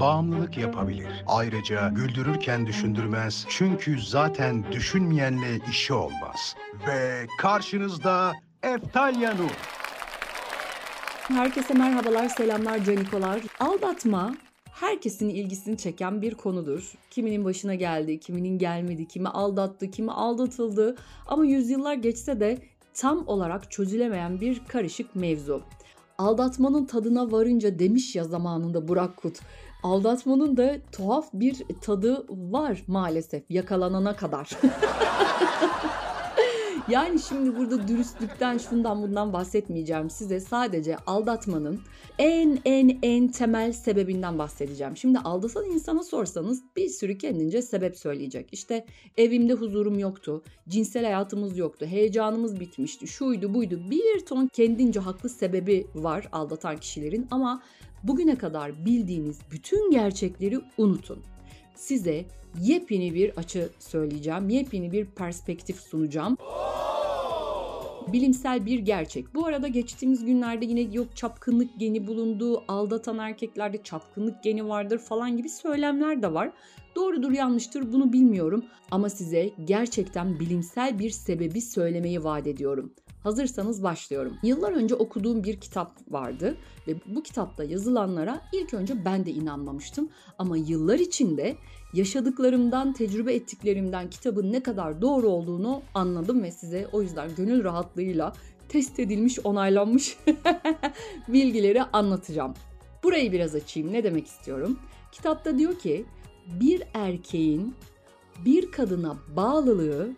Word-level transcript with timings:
bağımlılık 0.00 0.58
yapabilir. 0.58 1.24
Ayrıca 1.26 1.88
güldürürken 1.88 2.66
düşündürmez 2.66 3.46
çünkü 3.48 4.00
zaten 4.00 4.72
düşünmeyenle 4.72 5.60
işi 5.70 5.92
olmaz. 5.94 6.56
Ve 6.86 7.26
karşınızda 7.38 8.32
Eftalya 8.62 9.34
Nur. 9.34 9.50
Herkese 11.28 11.74
merhabalar, 11.74 12.28
selamlar, 12.28 12.84
canikolar. 12.84 13.40
Aldatma 13.60 14.34
herkesin 14.80 15.28
ilgisini 15.28 15.76
çeken 15.76 16.22
bir 16.22 16.34
konudur. 16.34 16.92
Kiminin 17.10 17.44
başına 17.44 17.74
geldi, 17.74 18.20
kiminin 18.20 18.58
gelmedi, 18.58 19.08
kimi 19.08 19.28
aldattı, 19.28 19.90
kimi 19.90 20.12
aldatıldı. 20.12 20.96
Ama 21.26 21.44
yüzyıllar 21.44 21.94
geçse 21.94 22.40
de 22.40 22.58
tam 22.94 23.28
olarak 23.28 23.70
çözülemeyen 23.70 24.40
bir 24.40 24.64
karışık 24.68 25.16
mevzu. 25.16 25.62
Aldatmanın 26.18 26.84
tadına 26.84 27.32
varınca 27.32 27.78
demiş 27.78 28.16
ya 28.16 28.24
zamanında 28.24 28.88
Burak 28.88 29.16
Kut. 29.16 29.38
Aldatmanın 29.82 30.56
da 30.56 30.76
tuhaf 30.92 31.28
bir 31.32 31.64
tadı 31.80 32.24
var 32.28 32.82
maalesef 32.86 33.50
yakalanana 33.50 34.16
kadar. 34.16 34.50
Yani 36.90 37.18
şimdi 37.20 37.56
burada 37.56 37.88
dürüstlükten 37.88 38.58
şundan 38.58 39.02
bundan 39.02 39.32
bahsetmeyeceğim 39.32 40.10
size. 40.10 40.40
Sadece 40.40 40.96
aldatmanın 40.96 41.80
en 42.18 42.58
en 42.64 42.98
en 43.02 43.28
temel 43.28 43.72
sebebinden 43.72 44.38
bahsedeceğim. 44.38 44.96
Şimdi 44.96 45.18
aldatan 45.18 45.64
insana 45.64 46.02
sorsanız 46.02 46.62
bir 46.76 46.88
sürü 46.88 47.18
kendince 47.18 47.62
sebep 47.62 47.96
söyleyecek. 47.96 48.48
İşte 48.52 48.86
evimde 49.16 49.52
huzurum 49.52 49.98
yoktu, 49.98 50.42
cinsel 50.68 51.04
hayatımız 51.04 51.58
yoktu, 51.58 51.86
heyecanımız 51.86 52.60
bitmişti, 52.60 53.06
şuydu 53.06 53.54
buydu. 53.54 53.80
Bir 53.90 54.26
ton 54.26 54.46
kendince 54.46 55.00
haklı 55.00 55.28
sebebi 55.28 55.86
var 55.94 56.28
aldatan 56.32 56.76
kişilerin 56.76 57.26
ama 57.30 57.62
bugüne 58.02 58.38
kadar 58.38 58.84
bildiğiniz 58.84 59.38
bütün 59.50 59.90
gerçekleri 59.90 60.60
unutun 60.78 61.18
size 61.78 62.24
yepyeni 62.60 63.14
bir 63.14 63.38
açı 63.38 63.68
söyleyeceğim. 63.78 64.48
Yepyeni 64.48 64.92
bir 64.92 65.06
perspektif 65.06 65.80
sunacağım. 65.80 66.36
Bilimsel 68.12 68.66
bir 68.66 68.78
gerçek. 68.78 69.34
Bu 69.34 69.46
arada 69.46 69.68
geçtiğimiz 69.68 70.24
günlerde 70.24 70.64
yine 70.64 70.80
yok 70.80 71.16
çapkınlık 71.16 71.70
geni 71.78 72.06
bulundu, 72.06 72.64
aldatan 72.68 73.18
erkeklerde 73.18 73.82
çapkınlık 73.82 74.42
geni 74.42 74.68
vardır 74.68 74.98
falan 74.98 75.36
gibi 75.36 75.48
söylemler 75.48 76.22
de 76.22 76.34
var. 76.34 76.50
Doğrudur 76.96 77.30
yanlıştır 77.30 77.92
bunu 77.92 78.12
bilmiyorum 78.12 78.64
ama 78.90 79.10
size 79.10 79.50
gerçekten 79.64 80.40
bilimsel 80.40 80.98
bir 80.98 81.10
sebebi 81.10 81.60
söylemeyi 81.60 82.24
vaat 82.24 82.46
ediyorum. 82.46 82.92
Hazırsanız 83.22 83.82
başlıyorum. 83.82 84.38
Yıllar 84.42 84.72
önce 84.72 84.94
okuduğum 84.94 85.44
bir 85.44 85.60
kitap 85.60 85.92
vardı 86.10 86.56
ve 86.88 86.94
bu 87.06 87.22
kitapta 87.22 87.64
yazılanlara 87.64 88.40
ilk 88.52 88.74
önce 88.74 89.04
ben 89.04 89.26
de 89.26 89.30
inanmamıştım. 89.30 90.08
Ama 90.38 90.56
yıllar 90.56 90.98
içinde 90.98 91.56
yaşadıklarımdan, 91.94 92.92
tecrübe 92.92 93.34
ettiklerimden 93.34 94.10
kitabın 94.10 94.52
ne 94.52 94.62
kadar 94.62 95.02
doğru 95.02 95.28
olduğunu 95.28 95.82
anladım 95.94 96.42
ve 96.42 96.50
size 96.50 96.88
o 96.92 97.02
yüzden 97.02 97.30
gönül 97.36 97.64
rahatlığıyla 97.64 98.32
test 98.68 98.98
edilmiş, 98.98 99.38
onaylanmış 99.44 100.18
bilgileri 101.28 101.82
anlatacağım. 101.82 102.54
Burayı 103.02 103.32
biraz 103.32 103.54
açayım. 103.54 103.92
Ne 103.92 104.04
demek 104.04 104.26
istiyorum? 104.26 104.78
Kitapta 105.12 105.58
diyor 105.58 105.78
ki 105.78 106.04
bir 106.60 106.82
erkeğin 106.94 107.74
bir 108.44 108.70
kadına 108.70 109.16
bağlılığı 109.36 110.10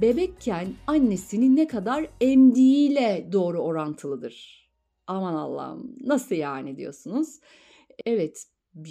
bebekken 0.00 0.68
annesini 0.86 1.56
ne 1.56 1.66
kadar 1.66 2.06
emdiğiyle 2.20 3.28
doğru 3.32 3.58
orantılıdır. 3.58 4.62
Aman 5.06 5.34
Allah'ım 5.34 5.96
nasıl 6.00 6.34
yani 6.34 6.76
diyorsunuz. 6.76 7.40
Evet 8.06 8.46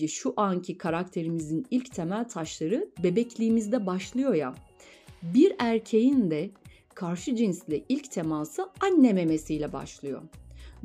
şu 0.08 0.34
anki 0.38 0.78
karakterimizin 0.78 1.66
ilk 1.72 1.92
temel 1.92 2.30
taşları 2.30 2.90
bebekliğimizde 3.04 3.86
başlıyor 3.86 4.34
ya. 4.34 4.56
Bir 5.22 5.56
erkeğin 5.60 6.32
de 6.32 6.52
karşı 6.96 7.36
cinsle 7.36 7.84
ilk 7.90 8.12
teması 8.12 8.70
anne 8.82 9.14
memesiyle 9.14 9.74
başlıyor. 9.74 10.22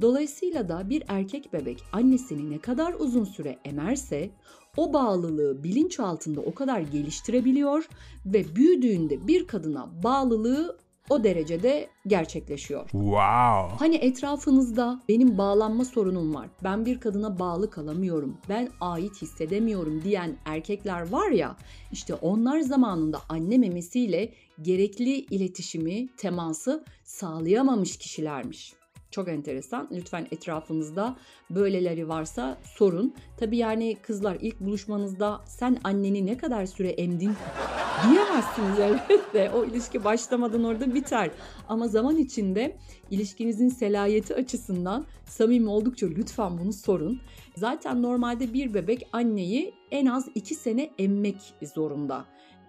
Dolayısıyla 0.01 0.69
da 0.69 0.91
bir 0.91 1.03
erkek 1.09 1.53
bebek 1.53 1.85
annesini 1.93 2.51
ne 2.51 2.59
kadar 2.59 2.95
uzun 2.95 3.25
süre 3.25 3.59
emerse 3.65 4.31
o 4.77 4.93
bağlılığı 4.93 5.65
bilinç 5.65 6.01
altında 6.01 6.41
o 6.41 6.55
kadar 6.55 6.81
geliştirebiliyor 6.81 7.89
ve 8.27 8.57
büyüdüğünde 8.57 9.27
bir 9.27 9.47
kadına 9.47 10.03
bağlılığı 10.03 10.77
o 11.11 11.25
derecede 11.25 11.89
gerçekleşiyor. 12.07 12.83
Wow. 12.91 13.77
Hani 13.79 13.97
etrafınızda 13.97 15.03
benim 15.09 15.39
bağlanma 15.39 15.85
sorunum 15.85 16.35
var. 16.35 16.49
Ben 16.65 16.87
bir 16.87 17.01
kadına 17.01 17.39
bağlı 17.39 17.71
kalamıyorum. 17.71 18.39
Ben 18.49 18.69
ait 18.81 19.23
hissedemiyorum 19.23 20.03
diyen 20.03 20.37
erkekler 20.45 21.11
var 21.13 21.31
ya. 21.31 21.57
işte 21.93 22.15
onlar 22.15 22.61
zamanında 22.61 23.21
anne 23.29 23.59
memesiyle 23.59 24.33
gerekli 24.63 25.11
iletişimi, 25.11 26.09
teması 26.17 26.85
sağlayamamış 27.05 27.97
kişilermiş. 27.97 28.75
Çok 29.11 29.29
enteresan. 29.29 29.89
Lütfen 29.93 30.27
etrafınızda 30.31 31.17
böyleleri 31.51 32.09
varsa 32.09 32.59
sorun. 32.65 33.15
Tabii 33.37 33.57
yani 33.57 33.97
kızlar 34.03 34.37
ilk 34.41 34.61
buluşmanızda 34.61 35.41
sen 35.47 35.79
anneni 35.85 36.27
ne 36.27 36.37
kadar 36.37 36.67
süre 36.67 36.89
emdin 36.89 37.33
diyemezsiniz 38.11 38.79
elbette. 38.79 39.51
O 39.51 39.65
ilişki 39.65 40.05
başlamadan 40.05 40.65
orada 40.65 40.95
biter. 40.95 41.31
Ama 41.69 41.89
zaman 41.89 42.17
içinde 42.17 42.77
ilişkinizin 43.11 43.69
selayeti 43.69 44.35
açısından 44.35 45.07
samimi 45.27 45.69
oldukça 45.69 46.07
lütfen 46.07 46.59
bunu 46.59 46.73
sorun. 46.73 47.21
Zaten 47.57 48.03
normalde 48.03 48.53
bir 48.53 48.75
bebek 48.75 49.09
anneyi 49.13 49.75
en 49.91 50.07
az 50.07 50.29
2 50.35 50.55
sene 50.55 50.91
emmek 50.99 51.37
zorunda. 51.75 52.25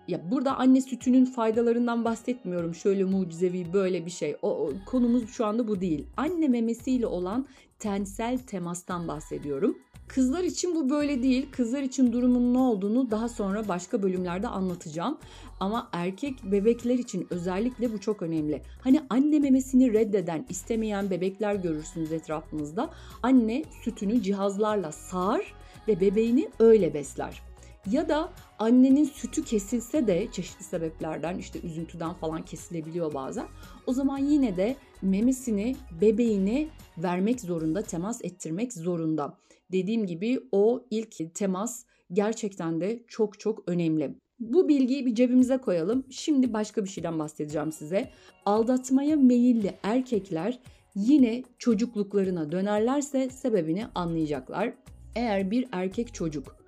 Ya 0.08 0.32
burada 0.32 0.58
anne 0.58 0.82
sütünün 0.82 1.26
faydalarından 1.26 2.06
bahsetmiyorum. 2.06 2.76
Şöyle 2.76 3.04
mucizevi 3.04 3.74
böyle 3.74 4.06
bir 4.06 4.12
şey. 4.12 4.36
O, 4.42 4.50
o 4.50 4.72
konumuz 4.86 5.30
şu 5.30 5.46
anda 5.46 5.68
bu 5.68 5.82
değil. 5.82 6.08
Anne 6.18 6.48
memesiyle 6.48 7.08
olan 7.08 7.48
tensel 7.80 8.38
temastan 8.38 9.08
bahsediyorum. 9.08 9.78
Kızlar 10.08 10.44
için 10.44 10.76
bu 10.76 10.90
böyle 10.90 11.24
değil. 11.24 11.48
Kızlar 11.52 11.82
için 11.82 12.14
durumun 12.14 12.54
ne 12.54 12.58
olduğunu 12.58 13.12
daha 13.12 13.30
sonra 13.30 13.68
başka 13.68 14.04
bölümlerde 14.04 14.48
anlatacağım. 14.48 15.18
Ama 15.60 15.90
erkek 15.92 16.44
bebekler 16.44 17.00
için 17.00 17.28
özellikle 17.30 17.94
bu 17.94 18.00
çok 18.00 18.22
önemli. 18.22 18.62
Hani 18.82 19.02
anne 19.10 19.40
memesini 19.40 19.94
reddeden, 19.94 20.46
istemeyen 20.50 21.10
bebekler 21.10 21.56
görürsünüz 21.56 22.12
etrafınızda. 22.12 22.90
Anne 23.24 23.64
sütünü 23.84 24.22
cihazlarla 24.22 24.92
sağar 24.92 25.54
ve 25.88 26.00
bebeğini 26.00 26.50
öyle 26.60 26.94
besler. 26.94 27.47
Ya 27.92 28.10
da 28.10 28.34
annenin 28.60 29.04
sütü 29.04 29.44
kesilse 29.44 30.08
de 30.08 30.28
çeşitli 30.32 30.64
sebeplerden 30.64 31.38
işte 31.38 31.60
üzüntüden 31.62 32.14
falan 32.14 32.46
kesilebiliyor 32.46 33.14
bazen. 33.14 33.46
O 33.86 33.94
zaman 33.94 34.18
yine 34.18 34.58
de 34.58 34.76
memesini 35.02 35.76
bebeğine 36.02 36.68
vermek 36.98 37.42
zorunda, 37.42 37.82
temas 37.82 38.26
ettirmek 38.26 38.74
zorunda. 38.74 39.38
Dediğim 39.72 40.06
gibi 40.06 40.40
o 40.52 40.86
ilk 40.92 41.36
temas 41.36 41.86
gerçekten 42.14 42.82
de 42.82 43.04
çok 43.08 43.40
çok 43.40 43.64
önemli. 43.70 44.16
Bu 44.40 44.70
bilgiyi 44.70 45.06
bir 45.06 45.16
cebimize 45.16 45.58
koyalım. 45.58 46.06
Şimdi 46.10 46.54
başka 46.54 46.84
bir 46.84 46.90
şeyden 46.90 47.20
bahsedeceğim 47.20 47.72
size. 47.72 48.12
Aldatmaya 48.46 49.16
meyilli 49.16 49.74
erkekler 49.84 50.60
yine 50.96 51.44
çocukluklarına 51.58 52.52
dönerlerse 52.52 53.30
sebebini 53.30 53.86
anlayacaklar. 53.96 54.74
Eğer 55.16 55.52
bir 55.52 55.68
erkek 55.72 56.14
çocuk 56.14 56.67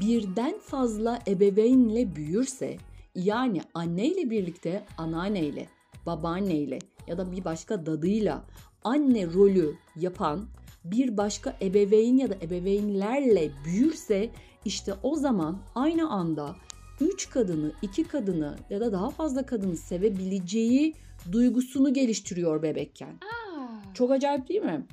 birden 0.00 0.58
fazla 0.58 1.18
ebeveynle 1.28 2.16
büyürse 2.16 2.76
yani 3.14 3.60
anneyle 3.74 4.30
birlikte 4.30 4.84
anneanneyle, 4.98 5.68
babaanneyle 6.06 6.78
ya 7.06 7.18
da 7.18 7.32
bir 7.32 7.44
başka 7.44 7.86
dadıyla 7.86 8.44
anne 8.84 9.26
rolü 9.26 9.74
yapan 9.96 10.46
bir 10.84 11.16
başka 11.16 11.56
ebeveyn 11.62 12.16
ya 12.16 12.30
da 12.30 12.34
ebeveynlerle 12.42 13.50
büyürse 13.64 14.30
işte 14.64 14.94
o 15.02 15.16
zaman 15.16 15.58
aynı 15.74 16.10
anda 16.10 16.56
3 17.00 17.30
kadını, 17.30 17.72
2 17.82 18.04
kadını 18.04 18.56
ya 18.70 18.80
da 18.80 18.92
daha 18.92 19.10
fazla 19.10 19.46
kadını 19.46 19.76
sevebileceği 19.76 20.94
duygusunu 21.32 21.94
geliştiriyor 21.94 22.62
bebekken. 22.62 23.12
Aa. 23.12 23.94
Çok 23.94 24.10
acayip 24.10 24.48
değil 24.48 24.62
mi? 24.62 24.86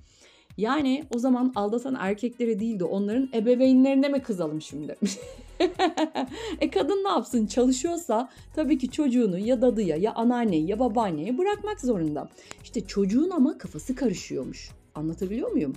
Yani 0.58 1.04
o 1.16 1.20
zaman 1.20 1.52
aldatan 1.56 1.96
erkeklere 2.00 2.60
değil 2.60 2.80
de 2.80 2.84
onların 2.84 3.30
ebeveynlerine 3.34 4.10
mi 4.10 4.22
kızalım 4.22 4.62
şimdi? 4.62 4.96
e 6.60 6.70
kadın 6.70 7.04
ne 7.04 7.10
yapsın 7.10 7.46
çalışıyorsa 7.46 8.30
tabii 8.56 8.78
ki 8.78 8.92
çocuğunu 8.92 9.38
ya 9.38 9.62
dadıya 9.62 9.98
ya 9.98 10.14
anneanneyi 10.14 10.70
ya 10.70 10.80
babaanneye 10.80 11.38
bırakmak 11.38 11.82
zorunda. 11.82 12.30
İşte 12.64 12.82
çocuğun 12.82 13.30
ama 13.30 13.58
kafası 13.58 13.96
karışıyormuş. 13.96 14.70
Anlatabiliyor 14.96 15.52
muyum? 15.52 15.74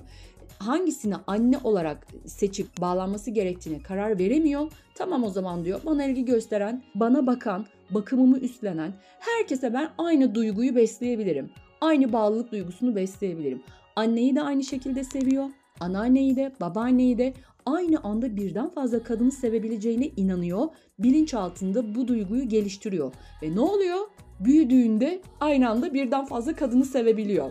hangisini 0.63 1.15
anne 1.27 1.59
olarak 1.65 2.07
seçip 2.27 2.81
bağlanması 2.81 3.31
gerektiğine 3.31 3.83
karar 3.83 4.19
veremiyor. 4.19 4.73
Tamam 4.95 5.25
o 5.25 5.31
zaman 5.31 5.65
diyor 5.65 5.81
bana 5.87 6.05
ilgi 6.05 6.25
gösteren, 6.25 6.83
bana 6.95 7.27
bakan, 7.27 7.67
bakımımı 7.91 8.39
üstlenen 8.39 8.93
herkese 9.19 9.75
ben 9.75 9.91
aynı 9.99 10.35
duyguyu 10.35 10.77
besleyebilirim. 10.77 11.51
Aynı 11.81 12.13
bağlılık 12.13 12.53
duygusunu 12.53 12.97
besleyebilirim. 12.97 13.63
Anneyi 13.97 14.37
de 14.37 14.43
aynı 14.43 14.65
şekilde 14.65 15.05
seviyor. 15.05 15.51
Anneanneyi 15.81 16.37
de, 16.37 16.53
babaanneyi 16.61 17.19
de 17.19 17.35
aynı 17.67 18.01
anda 18.03 18.37
birden 18.37 18.69
fazla 18.69 19.03
kadını 19.03 19.33
sevebileceğine 19.33 20.07
inanıyor. 20.07 20.69
Bilinç 20.99 21.35
altında 21.35 21.95
bu 21.95 22.09
duyguyu 22.09 22.49
geliştiriyor. 22.49 23.13
Ve 23.43 23.55
ne 23.55 23.61
oluyor? 23.61 23.99
Büyüdüğünde 24.41 25.23
aynı 25.41 25.71
anda 25.71 25.95
birden 25.95 26.25
fazla 26.25 26.55
kadını 26.55 26.85
sevebiliyor. 26.85 27.51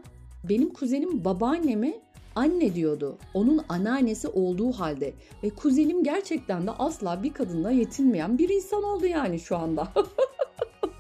Benim 0.50 0.74
kuzenim 0.74 1.25
babaanneme 1.25 1.94
anne 2.36 2.75
diyordu. 2.75 3.18
Onun 3.33 3.62
anneannesi 3.69 4.27
olduğu 4.27 4.71
halde. 4.71 5.13
Ve 5.44 5.50
kuzenim 5.50 6.03
gerçekten 6.03 6.68
de 6.68 6.71
asla 6.71 7.24
bir 7.24 7.33
kadınla 7.33 7.71
yetinmeyen 7.71 8.38
bir 8.38 8.50
insan 8.50 8.83
oldu 8.83 9.06
yani 9.06 9.39
şu 9.39 9.57
anda. 9.57 9.88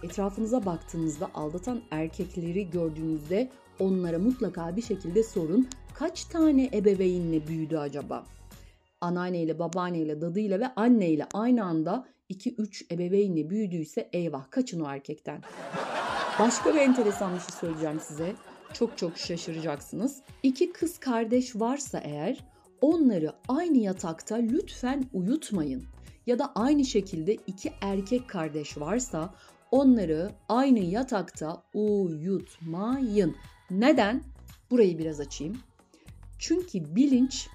Etrafınıza 0.03 0.65
baktığınızda 0.65 1.29
aldatan 1.33 1.81
erkekleri 1.91 2.69
gördüğünüzde 2.69 3.49
onlara 3.79 4.19
mutlaka 4.19 4.75
bir 4.75 4.81
şekilde 4.81 5.23
sorun. 5.23 5.67
Kaç 5.93 6.25
tane 6.25 6.69
ebeveynle 6.73 7.47
büyüdü 7.47 7.77
acaba? 7.77 8.25
Anneanneyle, 9.01 9.59
babaanneyle, 9.59 10.21
dadıyla 10.21 10.59
ve 10.59 10.67
anneyle 10.75 11.27
aynı 11.33 11.63
anda 11.63 12.05
2-3 12.29 12.93
ebeveynle 12.93 13.49
büyüdüyse 13.49 14.09
eyvah 14.13 14.51
kaçın 14.51 14.79
o 14.79 14.89
erkekten. 14.89 15.41
Başka 16.39 16.73
bir 16.73 16.79
enteresan 16.79 17.35
bir 17.35 17.39
şey 17.39 17.49
söyleyeceğim 17.59 17.99
size. 17.99 18.35
Çok 18.73 18.97
çok 18.97 19.17
şaşıracaksınız. 19.17 20.21
İki 20.43 20.71
kız 20.71 20.97
kardeş 20.97 21.55
varsa 21.55 21.99
eğer 21.99 22.37
onları 22.81 23.33
aynı 23.47 23.77
yatakta 23.77 24.35
lütfen 24.35 25.05
uyutmayın. 25.13 25.83
Ya 26.27 26.39
da 26.39 26.51
aynı 26.55 26.85
şekilde 26.85 27.33
iki 27.33 27.71
erkek 27.81 28.27
kardeş 28.29 28.77
varsa 28.77 29.33
onları 29.71 30.31
aynı 30.49 30.79
yatakta 30.79 31.63
uyutmayın. 31.73 33.35
Neden? 33.71 34.23
Burayı 34.71 34.99
biraz 34.99 35.19
açayım. 35.19 35.57
Çünkü 36.39 36.95
bilinç 36.95 37.47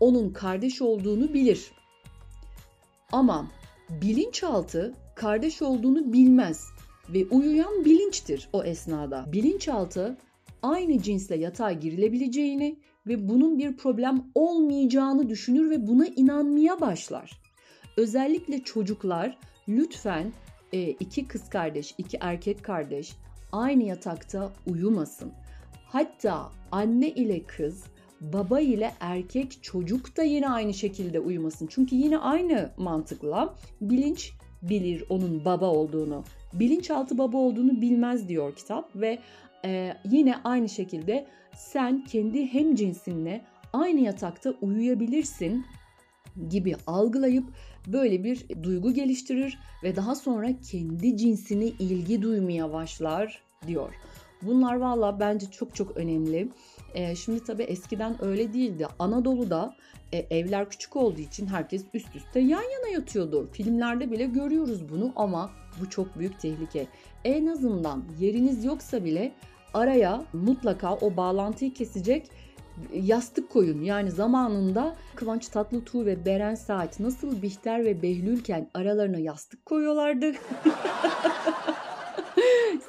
onun 0.00 0.30
kardeş 0.30 0.82
olduğunu 0.82 1.34
bilir. 1.34 1.72
Ama 3.12 3.50
bilinçaltı 3.90 4.94
kardeş 5.14 5.62
olduğunu 5.62 6.12
bilmez 6.12 6.66
ve 7.08 7.26
uyuyan 7.26 7.84
bilinçtir 7.84 8.48
o 8.52 8.64
esnada. 8.64 9.24
Bilinçaltı 9.32 10.16
aynı 10.62 11.02
cinsle 11.02 11.36
yatağa 11.36 11.72
girilebileceğini 11.72 12.78
ve 13.06 13.28
bunun 13.28 13.58
bir 13.58 13.76
problem 13.76 14.24
olmayacağını 14.34 15.28
düşünür 15.28 15.70
ve 15.70 15.86
buna 15.86 16.06
inanmaya 16.06 16.80
başlar. 16.80 17.40
Özellikle 17.96 18.64
çocuklar 18.64 19.38
lütfen 19.68 20.32
iki 20.72 21.28
kız 21.28 21.48
kardeş, 21.48 21.94
iki 21.98 22.18
erkek 22.20 22.64
kardeş 22.64 23.16
aynı 23.52 23.82
yatakta 23.82 24.52
uyumasın. 24.66 25.32
Hatta 25.86 26.50
anne 26.72 27.08
ile 27.08 27.42
kız, 27.42 27.84
baba 28.20 28.60
ile 28.60 28.92
erkek 29.00 29.62
çocuk 29.62 30.16
da 30.16 30.22
yine 30.22 30.48
aynı 30.48 30.74
şekilde 30.74 31.20
uyumasın. 31.20 31.66
Çünkü 31.66 31.96
yine 31.96 32.18
aynı 32.18 32.70
mantıkla 32.76 33.54
bilinç 33.80 34.32
bilir 34.62 35.04
onun 35.08 35.44
baba 35.44 35.66
olduğunu. 35.66 36.24
Bilinçaltı 36.52 37.18
baba 37.18 37.36
olduğunu 37.38 37.80
bilmez 37.80 38.28
diyor 38.28 38.56
kitap 38.56 38.96
ve 38.96 39.18
e, 39.64 39.94
yine 40.10 40.34
aynı 40.44 40.68
şekilde 40.68 41.26
sen 41.56 42.04
kendi 42.04 42.46
hem 42.46 42.74
cinsinle 42.74 43.44
aynı 43.72 44.00
yatakta 44.00 44.54
uyuyabilirsin 44.60 45.64
gibi 46.48 46.76
algılayıp 46.86 47.44
böyle 47.86 48.24
bir 48.24 48.46
duygu 48.62 48.94
geliştirir 48.94 49.58
ve 49.82 49.96
daha 49.96 50.14
sonra 50.14 50.48
kendi 50.70 51.16
cinsine 51.16 51.64
ilgi 51.64 52.22
duymaya 52.22 52.72
başlar 52.72 53.42
diyor. 53.66 53.94
Bunlar 54.42 54.74
valla 54.74 55.20
bence 55.20 55.46
çok 55.50 55.74
çok 55.74 55.96
önemli. 55.96 56.48
Ee, 56.94 57.16
şimdi 57.16 57.44
tabii 57.44 57.62
eskiden 57.62 58.24
öyle 58.24 58.52
değildi. 58.52 58.86
Anadolu'da 58.98 59.76
e, 60.12 60.18
evler 60.18 60.70
küçük 60.70 60.96
olduğu 60.96 61.20
için 61.20 61.46
herkes 61.46 61.84
üst 61.94 62.16
üste 62.16 62.40
yan 62.40 62.62
yana 62.62 62.88
yatıyordu. 62.92 63.48
Filmlerde 63.52 64.10
bile 64.10 64.24
görüyoruz 64.24 64.88
bunu 64.88 65.12
ama 65.16 65.50
bu 65.80 65.90
çok 65.90 66.18
büyük 66.18 66.40
tehlike. 66.40 66.86
En 67.24 67.46
azından 67.46 68.04
yeriniz 68.20 68.64
yoksa 68.64 69.04
bile 69.04 69.32
araya 69.74 70.24
mutlaka 70.32 70.94
o 70.94 71.16
bağlantıyı 71.16 71.74
kesecek 71.74 72.30
yastık 72.92 73.50
koyun. 73.50 73.82
Yani 73.82 74.10
zamanında 74.10 74.96
Kıvanç 75.14 75.48
Tatlıtuğ 75.48 76.06
ve 76.06 76.24
Beren 76.24 76.54
Saat 76.54 77.00
nasıl 77.00 77.42
Bihter 77.42 77.84
ve 77.84 78.02
Behlülken 78.02 78.70
aralarına 78.74 79.18
yastık 79.18 79.66
koyuyorlardı. 79.66 80.32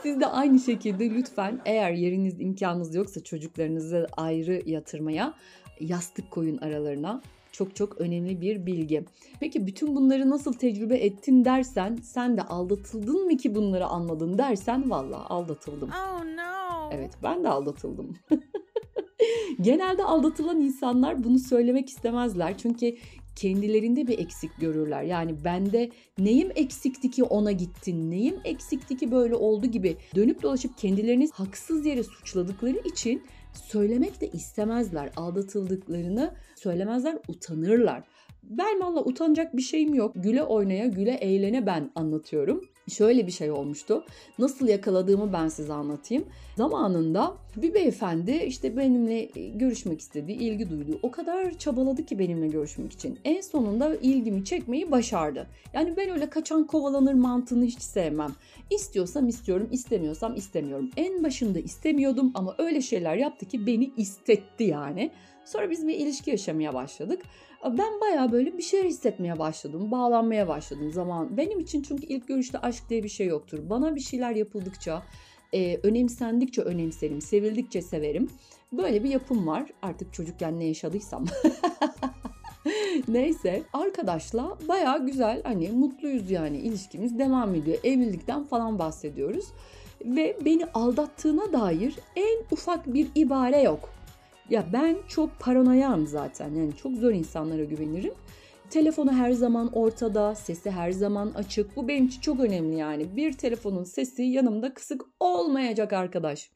Siz 0.02 0.20
de 0.20 0.28
aynı 0.28 0.60
şekilde 0.60 1.10
lütfen 1.10 1.62
eğer 1.66 1.92
yeriniz 1.92 2.42
imkanınız 2.42 2.96
yoksa 2.96 3.24
çocuklarınızı 3.24 4.08
ayrı 4.18 4.62
yatırmaya 4.66 5.34
yastık 5.80 6.32
koyun 6.32 6.58
aralarına. 6.58 7.22
Çok 7.52 7.76
çok 7.76 8.02
önemli 8.02 8.42
bir 8.42 8.66
bilgi. 8.66 9.06
Peki 9.40 9.68
bütün 9.68 9.96
bunları 9.96 10.30
nasıl 10.30 10.54
tecrübe 10.54 10.98
ettin 10.98 11.46
dersen 11.46 11.96
sen 12.04 12.38
de 12.38 12.42
aldatıldın 12.42 13.26
mı 13.26 13.38
ki 13.38 13.56
bunları 13.56 13.86
anladın 13.86 14.38
dersen 14.38 14.90
valla 14.90 15.30
aldatıldım. 15.30 15.90
Oh 15.90 16.24
no. 16.24 16.90
Evet 16.92 17.12
ben 17.24 17.44
de 17.44 17.50
aldatıldım. 17.50 18.16
Genelde 19.62 20.04
aldatılan 20.04 20.62
insanlar 20.62 21.24
bunu 21.24 21.40
söylemek 21.40 21.90
istemezler. 21.90 22.58
Çünkü 22.58 22.96
kendilerinde 23.36 24.08
bir 24.08 24.20
eksik 24.20 24.58
görürler. 24.58 25.04
Yani 25.04 25.44
bende 25.44 25.90
neyim 26.18 26.52
eksikti 26.56 27.12
ki 27.12 27.24
ona 27.24 27.52
gittin, 27.52 28.12
neyim 28.12 28.40
eksikti 28.44 28.98
ki 28.98 29.12
böyle 29.12 29.36
oldu 29.36 29.66
gibi 29.66 29.98
dönüp 30.16 30.44
dolaşıp 30.44 30.78
kendilerini 30.78 31.30
haksız 31.34 31.86
yere 31.86 32.04
suçladıkları 32.04 32.78
için 32.86 33.24
söylemek 33.54 34.22
de 34.22 34.28
istemezler. 34.28 35.10
Aldatıldıklarını 35.16 36.34
söylemezler, 36.56 37.18
utanırlar. 37.28 38.04
Ben 38.44 38.82
valla 38.82 39.04
utanacak 39.06 39.58
bir 39.58 39.62
şeyim 39.62 39.94
yok. 39.94 40.14
Güle 40.16 40.44
oynaya, 40.44 40.86
güle 40.86 41.14
eğlene 41.14 41.66
ben 41.66 41.92
anlatıyorum. 41.96 42.62
Şöyle 42.90 43.28
bir 43.28 43.32
şey 43.32 43.52
olmuştu. 43.52 44.04
Nasıl 44.40 44.68
yakaladığımı 44.68 45.34
ben 45.34 45.48
size 45.48 45.74
anlatayım. 45.74 46.26
Zamanında 46.58 47.34
bir 47.56 47.74
beyefendi 47.74 48.32
işte 48.32 48.78
benimle 48.78 49.30
görüşmek 49.56 50.00
istedi, 50.00 50.32
ilgi 50.32 50.70
duydu. 50.70 51.00
O 51.04 51.12
kadar 51.12 51.58
çabaladı 51.58 52.06
ki 52.06 52.20
benimle 52.20 52.48
görüşmek 52.48 52.94
için. 52.94 53.20
En 53.24 53.42
sonunda 53.42 53.96
ilgimi 53.96 54.46
çekmeyi 54.46 54.92
başardı. 54.92 55.48
Yani 55.74 55.98
ben 55.98 56.10
öyle 56.10 56.30
kaçan 56.30 56.68
kovalanır 56.68 57.14
mantığını 57.14 57.66
hiç 57.66 57.82
sevmem. 57.82 58.32
İstiyorsam 58.70 59.28
istiyorum, 59.28 59.68
istemiyorsam 59.72 60.36
istemiyorum. 60.36 60.90
En 60.98 61.24
başında 61.24 61.60
istemiyordum 61.60 62.32
ama 62.36 62.56
öyle 62.58 62.82
şeyler 62.82 63.16
yaptı 63.16 63.46
ki 63.46 63.68
beni 63.68 63.92
istetti 63.98 64.64
yani. 64.64 65.12
Sonra 65.46 65.70
biz 65.70 65.88
bir 65.88 65.94
ilişki 65.94 66.30
yaşamaya 66.32 66.74
başladık. 66.74 67.22
Ben 67.66 68.02
baya 68.02 68.32
böyle 68.32 68.58
bir 68.58 68.62
şeyler 68.62 68.86
hissetmeye 68.86 69.40
başladım. 69.40 69.92
Bağlanmaya 69.92 70.48
başladım 70.48 70.92
zaman. 70.92 71.38
Benim 71.38 71.60
için 71.60 71.82
çünkü 71.82 72.06
ilk 72.06 72.28
görüşte 72.28 72.60
aşk 72.60 72.90
diye 72.90 73.04
bir 73.04 73.10
şey 73.10 73.28
yoktur. 73.28 73.60
Bana 73.70 73.96
bir 73.96 74.00
şeyler 74.00 74.32
yapıldıkça, 74.32 75.04
e, 75.54 75.78
önemsendikçe 75.84 76.62
önemserim, 76.62 77.22
sevildikçe 77.22 77.82
severim. 77.82 78.30
Böyle 78.72 79.04
bir 79.04 79.10
yapım 79.10 79.48
var. 79.48 79.66
Artık 79.82 80.14
çocukken 80.14 80.60
ne 80.60 80.66
yaşadıysam. 80.66 81.26
Neyse 83.08 83.64
arkadaşla 83.74 84.58
baya 84.68 84.98
güzel 84.98 85.44
hani 85.44 85.70
mutluyuz 85.70 86.32
yani 86.32 86.58
ilişkimiz 86.58 87.20
devam 87.20 87.56
ediyor. 87.56 87.78
Evlilikten 87.84 88.44
falan 88.44 88.80
bahsediyoruz. 88.80 89.46
Ve 90.06 90.38
beni 90.46 90.66
aldattığına 90.66 91.54
dair 91.54 91.96
en 92.16 92.38
ufak 92.52 92.94
bir 92.94 93.08
ibare 93.16 93.62
yok. 93.62 93.95
Ya 94.50 94.66
ben 94.74 94.98
çok 95.08 95.40
paranoyam 95.40 96.08
zaten. 96.08 96.56
Yani 96.56 96.76
çok 96.76 96.96
zor 96.96 97.12
insanlara 97.12 97.64
güvenirim. 97.64 98.14
Telefonu 98.70 99.14
her 99.14 99.32
zaman 99.32 99.70
ortada, 99.74 100.36
sesi 100.36 100.72
her 100.72 100.92
zaman 100.92 101.32
açık. 101.36 101.76
Bu 101.76 101.88
benim 101.88 102.06
için 102.06 102.22
çok 102.22 102.40
önemli 102.40 102.76
yani. 102.76 103.16
Bir 103.16 103.34
telefonun 103.34 103.84
sesi 103.84 104.24
yanımda 104.24 104.74
kısık 104.74 105.02
olmayacak 105.20 105.94
arkadaş. 105.94 106.52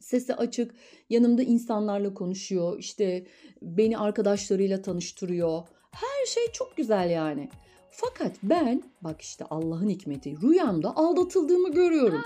Sesi 0.00 0.34
açık, 0.34 0.74
yanımda 1.10 1.42
insanlarla 1.42 2.14
konuşuyor, 2.14 2.78
işte 2.78 3.26
beni 3.62 3.98
arkadaşlarıyla 3.98 4.82
tanıştırıyor. 4.82 5.62
Her 5.90 6.26
şey 6.26 6.52
çok 6.52 6.76
güzel 6.76 7.10
yani. 7.10 7.48
Fakat 7.90 8.36
ben 8.42 8.82
bak 9.00 9.20
işte 9.20 9.44
Allah'ın 9.50 9.88
hikmeti 9.88 10.40
rüyamda 10.42 10.96
aldatıldığımı 10.96 11.72
görüyorum. 11.72 12.22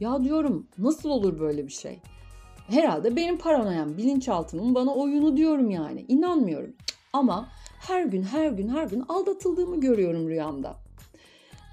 Ya 0.00 0.24
diyorum 0.24 0.66
nasıl 0.78 1.08
olur 1.08 1.40
böyle 1.40 1.66
bir 1.66 1.72
şey? 1.72 2.00
Herhalde 2.72 3.16
benim 3.16 3.38
paranoyam 3.38 3.96
bilinçaltımın 3.96 4.74
bana 4.74 4.94
oyunu 4.94 5.36
diyorum 5.36 5.70
yani. 5.70 6.04
İnanmıyorum. 6.08 6.74
Ama 7.12 7.48
her 7.80 8.04
gün 8.04 8.22
her 8.22 8.50
gün 8.50 8.68
her 8.68 8.86
gün 8.86 9.00
aldatıldığımı 9.08 9.80
görüyorum 9.80 10.28
rüyamda. 10.28 10.76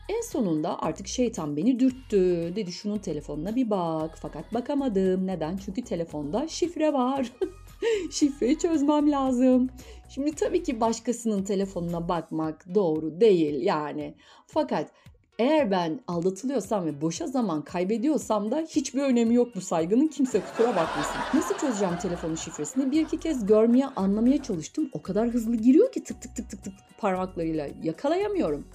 En 0.10 0.22
sonunda 0.22 0.82
artık 0.82 1.08
şeytan 1.08 1.58
beni 1.58 1.80
dürttü. 1.80 2.54
Dedi 2.56 2.72
şunun 2.72 2.98
telefonuna 2.98 3.56
bir 3.56 3.70
bak. 3.70 4.18
Fakat 4.22 4.54
bakamadım. 4.54 5.28
Neden? 5.28 5.58
Çünkü 5.58 5.84
telefonda 5.84 6.48
şifre 6.48 6.94
var. 6.94 7.32
Şifreyi 8.12 8.60
çözmem 8.60 9.12
lazım. 9.12 9.70
Şimdi 10.10 10.32
tabii 10.36 10.64
ki 10.64 10.82
başkasının 10.82 11.44
telefonuna 11.44 12.10
bakmak 12.10 12.76
doğru 12.76 13.22
değil 13.22 13.66
yani. 13.66 14.16
Fakat 14.48 14.92
Eğer 15.40 15.72
ben 15.72 16.00
aldatılıyorsam 16.08 16.86
ve 16.86 17.02
boşa 17.02 17.28
zaman 17.28 17.62
kaybediyorsam 17.62 18.52
da 18.52 18.58
hiçbir 18.70 19.02
önemi 19.02 19.36
yok 19.36 19.56
bu 19.56 19.62
saygının. 19.62 20.08
Kimse 20.08 20.42
kusura 20.42 20.68
bakmasın. 20.68 21.22
Nasıl 21.34 21.58
çözeceğim 21.58 21.98
telefonun 22.02 22.36
şifresini? 22.36 22.92
Bir 22.92 23.02
iki 23.02 23.20
kez 23.20 23.46
görmeye, 23.46 23.86
anlamaya 23.86 24.44
çalıştım. 24.44 24.90
O 24.94 25.02
kadar 25.02 25.30
hızlı 25.30 25.56
giriyor 25.56 25.92
ki 25.92 26.04
tık 26.04 26.22
tık 26.22 26.36
tık 26.36 26.50
tık 26.50 26.64
tık 26.64 26.74
parmaklarıyla 26.98 27.68
yakalayamıyorum. 27.84 28.68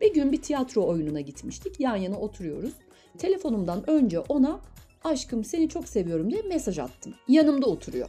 Bir 0.00 0.14
gün 0.14 0.32
bir 0.32 0.42
tiyatro 0.42 0.86
oyununa 0.86 1.20
gitmiştik. 1.20 1.80
Yan 1.80 1.96
yana 1.96 2.18
oturuyoruz. 2.18 2.72
Telefonumdan 3.18 3.90
önce 3.90 4.20
ona 4.20 4.60
aşkım 5.04 5.44
seni 5.44 5.68
çok 5.68 5.88
seviyorum 5.88 6.30
diye 6.30 6.42
mesaj 6.42 6.78
attım. 6.78 7.14
Yanımda 7.28 7.66
oturuyor. 7.66 8.08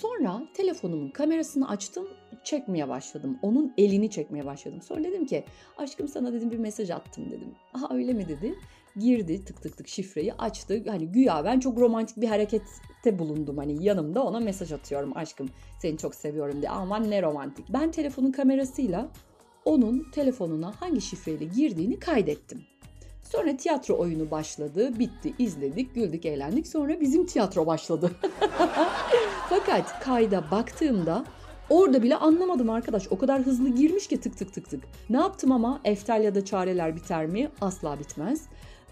Sonra 0.00 0.42
telefonumun 0.54 1.08
kamerasını 1.08 1.68
açtım, 1.68 2.08
çekmeye 2.44 2.88
başladım. 2.88 3.38
Onun 3.42 3.74
elini 3.78 4.10
çekmeye 4.10 4.46
başladım. 4.46 4.82
Sonra 4.82 5.04
dedim 5.04 5.26
ki 5.26 5.44
aşkım 5.76 6.08
sana 6.08 6.32
dedim 6.32 6.50
bir 6.50 6.58
mesaj 6.58 6.90
attım 6.90 7.30
dedim. 7.30 7.54
Aha 7.74 7.94
öyle 7.94 8.12
mi 8.12 8.28
dedi. 8.28 8.54
Girdi 8.96 9.44
tık 9.44 9.62
tık 9.62 9.76
tık 9.76 9.88
şifreyi 9.88 10.34
açtı. 10.34 10.84
Hani 10.88 11.06
güya 11.06 11.44
ben 11.44 11.60
çok 11.60 11.78
romantik 11.78 12.16
bir 12.16 12.28
harekette 12.28 13.18
bulundum. 13.18 13.58
Hani 13.58 13.84
yanımda 13.84 14.22
ona 14.22 14.40
mesaj 14.40 14.72
atıyorum 14.72 15.16
aşkım 15.16 15.48
seni 15.82 15.98
çok 15.98 16.14
seviyorum 16.14 16.60
diye. 16.60 16.70
Aman 16.70 17.10
ne 17.10 17.22
romantik. 17.22 17.72
Ben 17.72 17.90
telefonun 17.90 18.32
kamerasıyla 18.32 19.08
onun 19.64 20.10
telefonuna 20.12 20.72
hangi 20.80 21.00
şifreyle 21.00 21.44
girdiğini 21.44 21.98
kaydettim. 21.98 22.62
Sonra 23.22 23.56
tiyatro 23.56 23.98
oyunu 23.98 24.30
başladı, 24.30 24.98
bitti, 24.98 25.34
izledik, 25.38 25.94
güldük, 25.94 26.26
eğlendik. 26.26 26.66
Sonra 26.66 27.00
bizim 27.00 27.26
tiyatro 27.26 27.66
başladı. 27.66 28.10
Fakat 29.68 30.00
kayda 30.00 30.50
baktığımda 30.50 31.24
orada 31.70 32.02
bile 32.02 32.16
anlamadım 32.16 32.70
arkadaş. 32.70 33.06
O 33.10 33.18
kadar 33.18 33.42
hızlı 33.42 33.68
girmiş 33.68 34.06
ki 34.06 34.20
tık 34.20 34.38
tık 34.38 34.54
tık 34.54 34.70
tık. 34.70 34.84
Ne 35.10 35.16
yaptım 35.16 35.52
ama 35.52 35.80
Eftalya'da 35.84 36.44
çareler 36.44 36.96
biter 36.96 37.26
mi? 37.26 37.50
Asla 37.60 37.98
bitmez. 37.98 38.46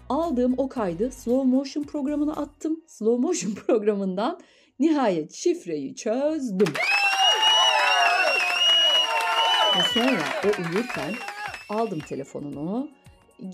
Aldığım 0.09 0.53
o 0.57 0.69
kaydı 0.69 1.11
slow 1.11 1.49
motion 1.49 1.83
programına 1.83 2.33
attım. 2.33 2.79
Slow 2.87 3.27
motion 3.27 3.51
programından 3.67 4.39
nihayet 4.79 5.33
şifreyi 5.33 5.95
çözdüm. 5.95 6.73
Ve 9.77 9.81
sonra 9.93 10.23
o 10.45 10.47
uyurken 10.47 11.13
aldım 11.69 11.99
telefonunu, 11.99 12.89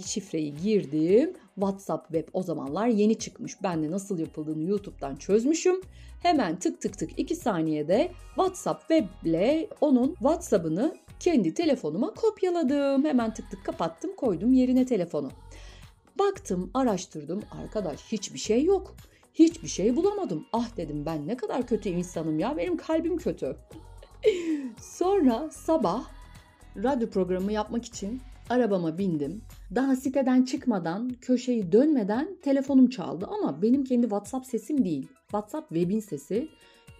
şifreyi 0.05 0.55
girdim. 0.55 1.33
WhatsApp 1.55 2.07
web 2.07 2.27
o 2.33 2.43
zamanlar 2.43 2.87
yeni 2.87 3.15
çıkmış. 3.15 3.63
Ben 3.63 3.83
de 3.83 3.91
nasıl 3.91 4.19
yapıldığını 4.19 4.63
YouTube'dan 4.63 5.15
çözmüşüm. 5.15 5.81
Hemen 6.23 6.59
tık 6.59 6.81
tık 6.81 6.97
tık 6.97 7.19
2 7.19 7.35
saniyede 7.35 8.11
WhatsApp 8.27 8.81
weble 8.89 9.69
onun 9.81 10.07
WhatsApp'ını 10.13 10.95
kendi 11.19 11.53
telefonuma 11.53 12.13
kopyaladım. 12.13 13.05
Hemen 13.05 13.33
tık 13.33 13.51
tık 13.51 13.65
kapattım 13.65 14.15
koydum 14.15 14.53
yerine 14.53 14.85
telefonu. 14.85 15.31
Baktım 16.19 16.71
araştırdım 16.73 17.41
arkadaş 17.51 17.99
hiçbir 18.11 18.39
şey 18.39 18.63
yok. 18.63 18.95
Hiçbir 19.33 19.67
şey 19.67 19.95
bulamadım. 19.95 20.45
Ah 20.53 20.77
dedim 20.77 21.05
ben 21.05 21.27
ne 21.27 21.37
kadar 21.37 21.67
kötü 21.67 21.89
insanım 21.89 22.39
ya 22.39 22.57
benim 22.57 22.77
kalbim 22.77 23.17
kötü. 23.17 23.57
Sonra 24.81 25.49
sabah 25.51 26.03
radyo 26.77 27.09
programı 27.09 27.51
yapmak 27.51 27.85
için 27.85 28.21
arabama 28.49 28.97
bindim. 28.97 29.41
Daha 29.75 29.95
siteden 29.95 30.43
çıkmadan, 30.43 31.09
köşeyi 31.21 31.71
dönmeden 31.71 32.37
telefonum 32.41 32.89
çaldı 32.89 33.27
ama 33.39 33.61
benim 33.61 33.83
kendi 33.83 34.01
WhatsApp 34.01 34.45
sesim 34.45 34.85
değil. 34.85 35.07
WhatsApp 35.21 35.69
webin 35.69 35.99
sesi. 35.99 36.47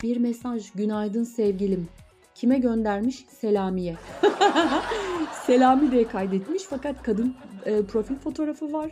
Bir 0.03 0.18
mesaj 0.18 0.72
günaydın 0.72 1.24
sevgilim. 1.24 1.88
Kime 2.36 2.60
göndermiş? 2.60 3.25
Selamiye. 3.30 3.96
Selami 5.46 5.92
diye 5.92 6.08
kaydetmiş 6.08 6.63
fakat 6.63 7.03
kadın 7.03 7.36
e, 7.65 7.86
profil 7.86 8.15
fotoğrafı 8.15 8.74
var. 8.74 8.92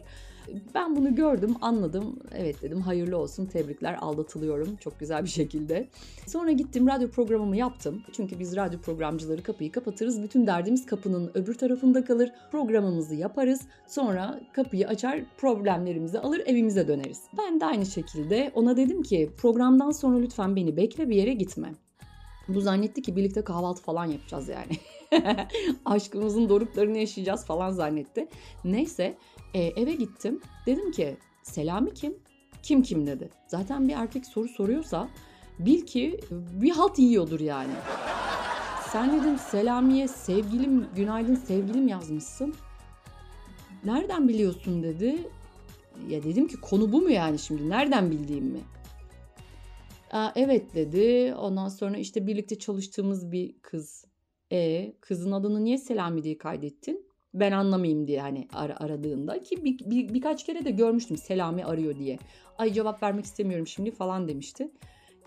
Ben 0.76 0.96
bunu 0.96 1.16
gördüm, 1.16 1.56
anladım. 1.62 2.20
Evet 2.36 2.62
dedim 2.62 2.82
hayırlı 2.82 3.18
olsun, 3.18 3.46
tebrikler, 3.46 3.98
aldatılıyorum 4.02 4.76
çok 4.76 5.00
güzel 5.00 5.24
bir 5.24 5.30
şekilde. 5.30 5.88
Sonra 6.28 6.52
gittim 6.52 6.88
radyo 6.88 7.10
programımı 7.10 7.58
yaptım. 7.58 8.02
Çünkü 8.12 8.40
biz 8.40 8.56
radyo 8.56 8.80
programcıları 8.80 9.44
kapıyı 9.44 9.72
kapatırız. 9.72 10.24
Bütün 10.24 10.48
derdimiz 10.48 10.86
kapının 10.86 11.32
öbür 11.34 11.54
tarafında 11.54 12.06
kalır. 12.06 12.32
Programımızı 12.52 13.16
yaparız. 13.16 13.62
Sonra 13.88 14.42
kapıyı 14.54 14.88
açar, 14.88 15.22
problemlerimizi 15.38 16.20
alır, 16.20 16.42
evimize 16.46 16.88
döneriz. 16.88 17.22
Ben 17.38 17.60
de 17.60 17.66
aynı 17.66 17.86
şekilde 17.86 18.52
ona 18.56 18.78
dedim 18.78 19.04
ki 19.04 19.30
programdan 19.38 19.92
sonra 19.92 20.18
lütfen 20.18 20.56
beni 20.56 20.78
bekle 20.78 21.10
bir 21.10 21.16
yere 21.16 21.34
gitme. 21.34 21.74
Bu 22.48 22.62
zannetti 22.62 23.02
ki 23.02 23.16
birlikte 23.16 23.44
kahvaltı 23.44 23.82
falan 23.82 24.06
yapacağız 24.06 24.50
yani. 24.50 24.78
Aşkımızın 25.86 26.50
doruklarını 26.50 26.98
yaşayacağız 26.98 27.46
falan 27.46 27.72
zannetti. 27.72 28.28
Neyse 28.64 29.18
e, 29.54 29.60
eve 29.60 29.94
gittim. 29.94 30.42
Dedim 30.66 30.92
ki 30.92 31.18
Selami 31.44 31.94
kim? 31.94 32.18
Kim 32.64 32.82
kim 32.84 33.08
dedi. 33.08 33.30
Zaten 33.48 33.88
bir 33.88 33.94
erkek 33.94 34.26
soru 34.26 34.48
soruyorsa 34.48 35.10
bil 35.60 35.86
ki 35.86 36.20
bir 36.32 36.70
halt 36.72 37.00
yiyordur 37.00 37.40
yani. 37.40 37.74
Sen 38.92 39.22
dedim 39.22 39.38
Selami'ye 39.38 40.08
sevgilim, 40.08 40.88
günaydın 40.96 41.36
sevgilim 41.36 41.88
yazmışsın. 41.88 42.54
Nereden 43.84 44.28
biliyorsun 44.28 44.84
dedi. 44.84 45.28
Ya 46.10 46.24
dedim 46.24 46.48
ki 46.48 46.62
konu 46.62 46.92
bu 46.92 47.02
mu 47.02 47.10
yani 47.10 47.40
şimdi? 47.40 47.70
Nereden 47.70 48.12
bildiğim 48.12 48.46
mi? 48.46 48.60
Aa, 50.12 50.32
evet 50.36 50.76
dedi. 50.76 51.36
Ondan 51.36 51.68
sonra 51.68 51.98
işte 51.98 52.28
birlikte 52.28 52.60
çalıştığımız 52.60 53.32
bir 53.32 53.56
kız. 53.62 54.06
E 54.52 54.94
kızın 55.02 55.32
adını 55.32 55.64
niye 55.64 55.78
Selami 55.78 56.24
diye 56.24 56.38
kaydettin? 56.38 57.06
Ben 57.34 57.52
anlamayayım 57.52 58.08
diye 58.08 58.22
hani 58.22 58.48
ar- 58.54 58.76
aradığında 58.80 59.44
ki 59.44 59.66
bir, 59.66 59.80
bir, 59.80 60.14
birkaç 60.14 60.46
kere 60.46 60.66
de 60.66 60.72
görmüştüm 60.72 61.18
Selami 61.18 61.66
arıyor 61.66 61.96
diye. 62.00 62.20
Ay 62.58 62.74
cevap 62.74 63.04
vermek 63.04 63.26
istemiyorum 63.26 63.68
şimdi 63.68 63.92
falan 63.92 64.28
demişti. 64.28 64.72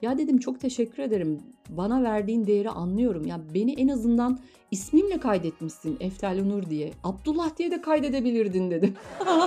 Ya 0.03 0.19
dedim 0.19 0.39
çok 0.39 0.61
teşekkür 0.61 1.03
ederim. 1.03 1.41
Bana 1.69 2.03
verdiğin 2.03 2.47
değeri 2.47 2.71
anlıyorum. 2.71 3.27
Ya 3.27 3.41
beni 3.55 3.73
en 3.73 3.89
azından 3.89 4.39
ismimle 4.71 5.21
kaydetmişsin 5.21 5.97
Eftel 6.01 6.45
Nur 6.45 6.71
diye. 6.71 6.91
Abdullah 7.05 7.57
diye 7.57 7.71
de 7.71 7.81
kaydedebilirdin 7.81 8.71
dedim. 8.71 8.95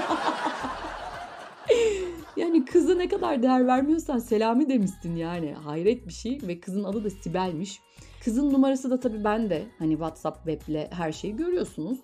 yani 2.37 2.65
kıza 2.65 2.95
ne 2.95 3.07
kadar 3.07 3.43
değer 3.43 3.67
vermiyorsan 3.67 4.19
Selami 4.19 4.69
demişsin 4.69 5.15
yani. 5.15 5.53
Hayret 5.53 6.07
bir 6.07 6.13
şey 6.13 6.39
ve 6.47 6.59
kızın 6.59 6.83
adı 6.83 7.03
da 7.03 7.09
Sibel'miş. 7.09 7.79
Kızın 8.23 8.53
numarası 8.53 8.89
da 8.91 8.99
tabii 8.99 9.23
bende. 9.23 9.63
Hani 9.79 9.91
WhatsApp 9.91 10.37
weble 10.37 10.89
her 10.91 11.11
şeyi 11.11 11.35
görüyorsunuz. 11.35 11.97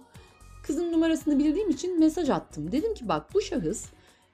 Kızın 0.63 0.91
numarasını 0.91 1.39
bildiğim 1.39 1.69
için 1.69 1.99
mesaj 1.99 2.29
attım. 2.29 2.71
Dedim 2.71 2.93
ki 2.93 3.07
bak 3.07 3.33
bu 3.33 3.41
şahıs 3.41 3.85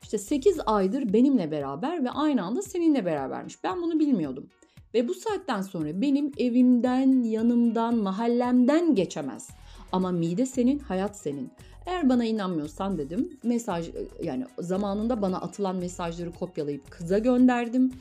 işte 0.03 0.17
8 0.17 0.59
aydır 0.65 1.13
benimle 1.13 1.51
beraber 1.51 2.03
ve 2.03 2.09
aynı 2.09 2.43
anda 2.43 2.61
seninle 2.61 3.05
berabermiş. 3.05 3.63
Ben 3.63 3.81
bunu 3.81 3.99
bilmiyordum. 3.99 4.49
Ve 4.93 5.07
bu 5.07 5.13
saatten 5.13 5.61
sonra 5.61 6.01
benim 6.01 6.31
evimden, 6.37 7.23
yanımdan, 7.23 7.95
mahallemden 7.95 8.95
geçemez. 8.95 9.49
Ama 9.91 10.11
mide 10.11 10.45
senin, 10.45 10.79
hayat 10.79 11.17
senin. 11.17 11.51
Eğer 11.85 12.09
bana 12.09 12.25
inanmıyorsan 12.25 12.97
dedim 12.97 13.37
mesaj 13.43 13.89
yani 14.23 14.45
zamanında 14.59 15.21
bana 15.21 15.41
atılan 15.41 15.75
mesajları 15.75 16.31
kopyalayıp 16.31 16.91
kıza 16.91 17.17
gönderdim. 17.17 17.91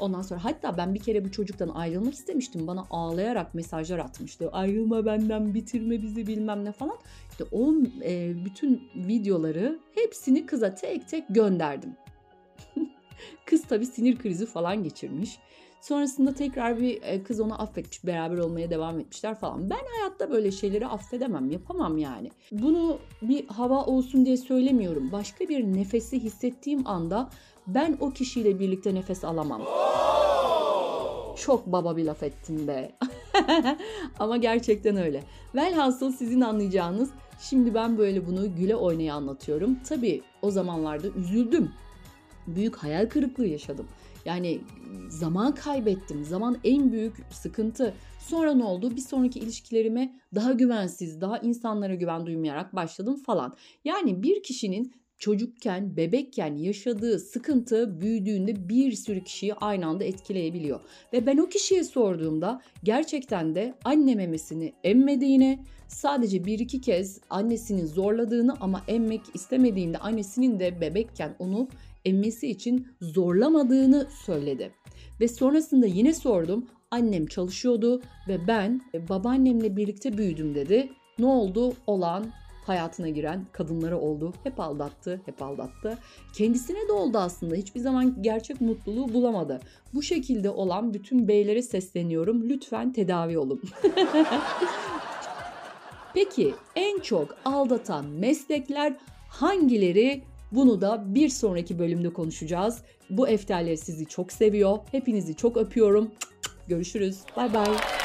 Ondan 0.00 0.22
sonra 0.22 0.44
hatta 0.44 0.76
ben 0.76 0.94
bir 0.94 1.00
kere 1.00 1.24
bu 1.24 1.32
çocuktan 1.32 1.68
ayrılmak 1.68 2.14
istemiştim. 2.14 2.66
Bana 2.66 2.84
ağlayarak 2.90 3.54
mesajlar 3.54 3.98
atmıştı. 3.98 4.50
Ayrılma 4.52 5.06
benden, 5.06 5.54
bitirme 5.54 6.02
bizi 6.02 6.26
bilmem 6.26 6.64
ne 6.64 6.72
falan. 6.72 6.96
İşte 7.30 7.44
o 7.52 7.74
e, 8.04 8.44
bütün 8.44 8.82
videoları 8.94 9.78
hepsini 9.94 10.46
kıza 10.46 10.74
tek 10.74 11.08
tek 11.08 11.24
gönderdim. 11.28 11.96
Kız 13.46 13.62
tabii 13.68 13.86
sinir 13.86 14.18
krizi 14.18 14.46
falan 14.46 14.82
geçirmiş. 14.82 15.38
Sonrasında 15.80 16.34
tekrar 16.34 16.80
bir 16.80 17.02
e, 17.02 17.22
kız 17.22 17.40
onu 17.40 17.62
affetmiş, 17.62 18.06
beraber 18.06 18.38
olmaya 18.38 18.70
devam 18.70 19.00
etmişler 19.00 19.34
falan. 19.34 19.70
Ben 19.70 19.80
hayatta 19.96 20.30
böyle 20.30 20.50
şeyleri 20.52 20.86
affedemem, 20.86 21.50
yapamam 21.50 21.98
yani. 21.98 22.30
Bunu 22.52 22.98
bir 23.22 23.46
hava 23.46 23.84
olsun 23.84 24.26
diye 24.26 24.36
söylemiyorum. 24.36 25.12
Başka 25.12 25.48
bir 25.48 25.64
nefesi 25.64 26.20
hissettiğim 26.20 26.86
anda 26.86 27.30
ben 27.66 27.96
o 28.00 28.10
kişiyle 28.10 28.58
birlikte 28.58 28.94
nefes 28.94 29.24
alamam. 29.24 29.62
Çok 31.36 31.66
baba 31.66 31.96
bir 31.96 32.04
laf 32.04 32.22
ettim 32.22 32.68
be. 32.68 32.92
Ama 34.18 34.36
gerçekten 34.36 34.96
öyle. 34.96 35.22
Velhasıl 35.54 36.12
sizin 36.12 36.40
anlayacağınız 36.40 37.10
şimdi 37.40 37.74
ben 37.74 37.98
böyle 37.98 38.26
bunu 38.26 38.56
güle 38.56 38.76
oynaya 38.76 39.14
anlatıyorum. 39.14 39.78
Tabii 39.88 40.22
o 40.42 40.50
zamanlarda 40.50 41.08
üzüldüm. 41.08 41.72
Büyük 42.46 42.76
hayal 42.76 43.08
kırıklığı 43.08 43.46
yaşadım. 43.46 43.86
Yani 44.30 44.60
zaman 45.08 45.54
kaybettim. 45.54 46.24
Zaman 46.24 46.58
en 46.64 46.92
büyük 46.92 47.16
sıkıntı. 47.30 47.94
Sonra 48.18 48.54
ne 48.54 48.64
oldu? 48.64 48.96
Bir 48.96 49.00
sonraki 49.00 49.38
ilişkilerime 49.38 50.20
daha 50.34 50.52
güvensiz, 50.52 51.20
daha 51.20 51.38
insanlara 51.38 51.94
güven 51.94 52.26
duymayarak 52.26 52.76
başladım 52.76 53.16
falan. 53.26 53.56
Yani 53.84 54.22
bir 54.22 54.42
kişinin 54.42 54.92
çocukken, 55.18 55.96
bebekken 55.96 56.56
yaşadığı 56.56 57.18
sıkıntı 57.18 58.00
büyüdüğünde 58.00 58.68
bir 58.68 58.92
sürü 58.92 59.24
kişiyi 59.24 59.54
aynı 59.54 59.86
anda 59.86 60.04
etkileyebiliyor. 60.04 60.80
Ve 61.12 61.26
ben 61.26 61.38
o 61.38 61.48
kişiye 61.48 61.84
sorduğumda 61.84 62.60
gerçekten 62.84 63.54
de 63.54 63.74
anne 63.84 64.14
memesini 64.14 64.72
emmediğini, 64.84 65.64
sadece 65.88 66.44
bir 66.44 66.58
iki 66.58 66.80
kez 66.80 67.20
annesinin 67.30 67.86
zorladığını 67.86 68.56
ama 68.60 68.82
emmek 68.88 69.20
istemediğinde 69.34 69.98
annesinin 69.98 70.60
de 70.60 70.80
bebekken 70.80 71.36
onu 71.38 71.68
emmesi 72.04 72.50
için 72.50 72.88
zorlamadığını 73.00 74.06
söyledi. 74.26 74.72
Ve 75.20 75.28
sonrasında 75.28 75.86
yine 75.86 76.14
sordum. 76.14 76.66
Annem 76.90 77.26
çalışıyordu 77.26 78.02
ve 78.28 78.46
ben 78.46 78.80
e, 78.94 79.08
babaannemle 79.08 79.76
birlikte 79.76 80.18
büyüdüm 80.18 80.54
dedi. 80.54 80.88
Ne 81.18 81.26
oldu? 81.26 81.72
Olan 81.86 82.26
hayatına 82.66 83.08
giren 83.08 83.46
kadınlara 83.52 84.00
oldu. 84.00 84.32
Hep 84.44 84.60
aldattı, 84.60 85.20
hep 85.26 85.42
aldattı. 85.42 85.98
Kendisine 86.36 86.88
de 86.88 86.92
oldu 86.92 87.18
aslında. 87.18 87.54
Hiçbir 87.54 87.80
zaman 87.80 88.22
gerçek 88.22 88.60
mutluluğu 88.60 89.12
bulamadı. 89.12 89.60
Bu 89.94 90.02
şekilde 90.02 90.50
olan 90.50 90.94
bütün 90.94 91.28
beylere 91.28 91.62
sesleniyorum. 91.62 92.48
Lütfen 92.48 92.92
tedavi 92.92 93.38
olun. 93.38 93.62
Peki 96.14 96.54
en 96.76 96.98
çok 96.98 97.36
aldatan 97.44 98.06
meslekler 98.06 98.96
hangileri? 99.28 100.22
Bunu 100.52 100.80
da 100.80 101.14
bir 101.14 101.28
sonraki 101.28 101.78
bölümde 101.78 102.12
konuşacağız. 102.12 102.78
Bu 103.10 103.28
efterler 103.28 103.76
sizi 103.76 104.06
çok 104.06 104.32
seviyor. 104.32 104.78
Hepinizi 104.92 105.36
çok 105.36 105.56
öpüyorum. 105.56 106.10
Görüşürüz. 106.68 107.18
Bay 107.36 107.54
bay. 107.54 107.99